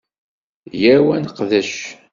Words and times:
Yyaw 0.81 1.07
ad 1.15 1.19
neqdec! 1.23 1.71